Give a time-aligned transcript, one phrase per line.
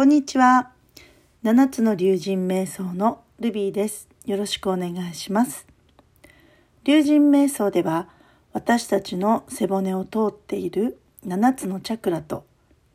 [0.00, 0.70] こんにちは。
[1.42, 4.08] 七つの竜神瞑想のルビーです。
[4.24, 5.66] よろしくお願いします。
[6.84, 8.08] 竜神瞑想では
[8.54, 12.46] 私たちの背骨を通っている七つのチャクラと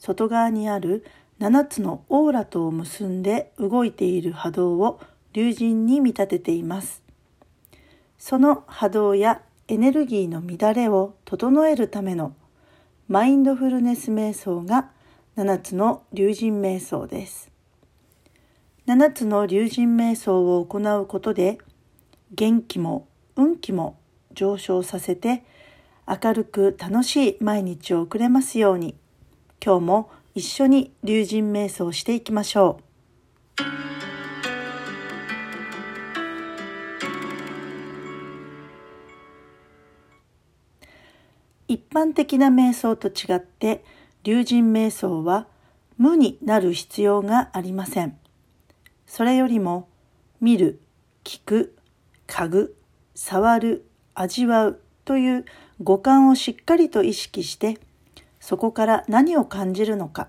[0.00, 1.04] 外側にある
[1.38, 5.00] 七つのオーラとを結んで動いている波動を
[5.32, 7.04] 竜神に見立てています。
[8.18, 12.34] その波動やエネルギーの乱れを整えるための
[13.06, 14.90] マインドフルネス瞑想が
[15.38, 17.52] 7つの竜神瞑想です。
[18.88, 21.58] 7つの竜神瞑想を行うことで
[22.32, 23.06] 元気も
[23.36, 24.00] 運気も
[24.32, 25.44] 上昇させて
[26.08, 28.96] 明るく楽しい毎日を送れますように
[29.64, 32.84] 今日も一緒に竜神瞑想していきましょう。
[41.68, 43.84] 一般的な瞑想と違って
[44.24, 45.46] 龍神瞑想は
[45.96, 48.18] 無になる必要がありません。
[49.06, 49.88] それよりも
[50.40, 50.80] 見る、
[51.24, 51.76] 聞く、
[52.26, 52.76] 嗅ぐ、
[53.14, 55.44] 触る、味わうという
[55.82, 57.78] 五感をしっかりと意識して
[58.40, 60.28] そこから何を感じるのか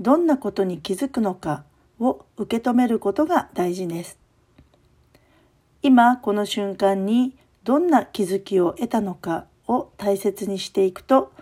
[0.00, 1.64] どんなことに気づくのか
[2.00, 4.18] を受け止めることが大事です。
[5.82, 11.32] 今この瞬間にどんな気づきを得たのかを大切にしていくと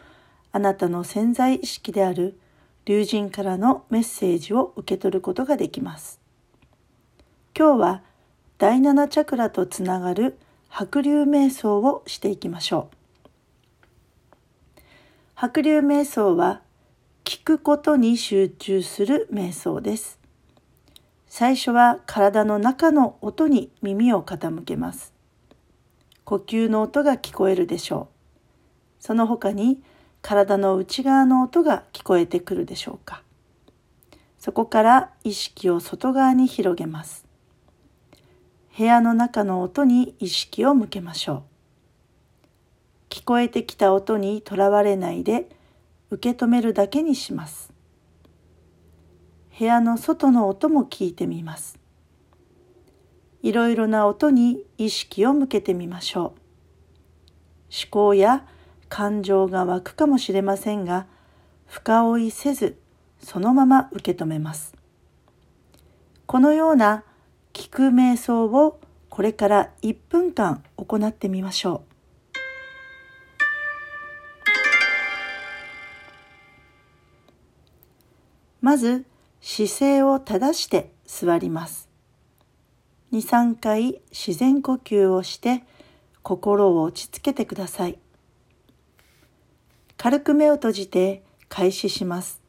[0.52, 2.38] あなたの潜在意識である
[2.84, 6.20] 龍神からのメッセージを受け取ることができます。
[7.56, 8.02] 今日は
[8.58, 12.96] 第7チャクラとつながる白龍瞑想をしていきましょう。
[15.34, 16.60] 白龍瞑想は
[17.24, 20.18] 聞くことに集中する瞑想です。
[21.28, 25.14] 最初は体の中の音に耳を傾けます。
[26.24, 29.02] 呼吸の音が聞こえるでしょう。
[29.02, 29.82] その他に
[30.22, 33.22] 体の内側の音が聞こえてくるでしょうか。
[34.38, 37.26] そこから意識を外側に広げます。
[38.76, 41.42] 部屋の中の音に意識を向けましょう。
[43.10, 45.48] 聞こえてきた音にとらわれないで
[46.10, 47.72] 受け止めるだけにします。
[49.58, 51.78] 部屋の外の音も聞いてみます。
[53.42, 56.24] いろいろな音に意識を向けてみましょう。
[56.24, 58.46] 思考や
[58.94, 61.06] 感情が湧くかもしれませんが
[61.66, 62.78] 深追いせず
[63.22, 64.74] そのまま受け止めます。
[66.26, 67.02] このような
[67.54, 72.36] 聞く瞑想をこれから1分間行ってみましょう。
[78.60, 79.06] まず
[79.40, 81.88] 姿勢を正して座ります。
[83.14, 85.64] 23回自然呼吸をして
[86.22, 87.98] 心を落ち着けてください。
[90.02, 92.40] 軽く目を閉じて開始します。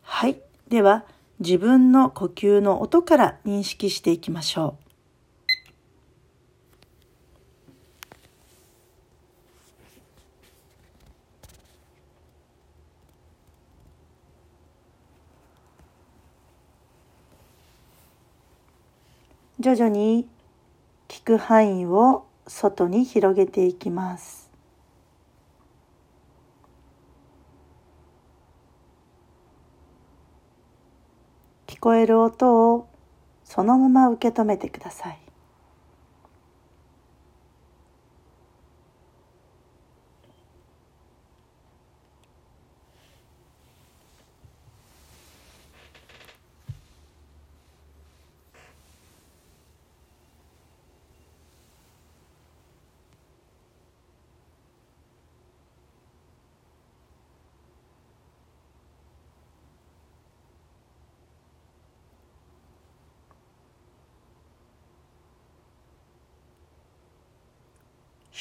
[0.00, 0.40] はい。
[0.68, 1.04] では、
[1.38, 4.78] 自分の呼吸の音から認識していきましょ
[19.58, 19.62] う。
[19.62, 20.26] 徐々に
[21.06, 24.49] 聞く範囲を外に広げていきます。
[31.80, 32.90] 聞こえる音を
[33.42, 35.29] そのまま受け止めてください。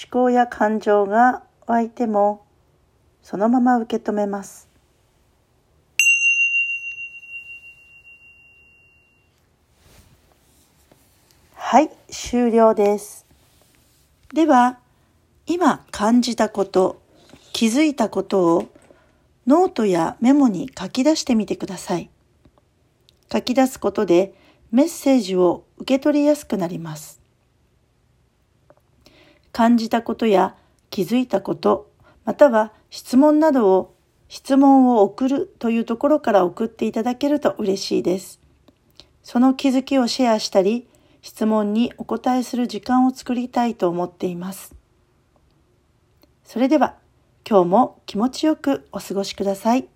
[0.01, 2.45] 思考や感情が湧いても
[3.21, 4.69] そのまま受け止めます。
[11.53, 13.25] はい、終了です。
[14.33, 14.79] では、
[15.45, 17.01] 今感じたこと、
[17.51, 18.69] 気づいたことを
[19.45, 22.09] ノートやメモに書き出してみてください。
[23.31, 24.33] 書き出すことで
[24.71, 27.18] メッセージを受け取りやすくなります。
[29.51, 30.55] 感じたことや
[30.89, 31.91] 気づいたこと、
[32.25, 33.95] または質問などを
[34.27, 38.39] 質問を送るというところから送っていただけると嬉しいです。
[39.23, 40.87] その気づきをシェアしたり、
[41.21, 44.75] 質問にお答えする時間を作りたいと思っています。
[46.43, 46.95] それでは
[47.47, 49.87] 今日も気持ちよくお過ごしください。